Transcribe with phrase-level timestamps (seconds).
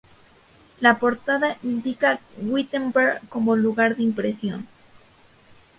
[0.79, 4.67] La portada indica Wittenberg como lugar de impresión.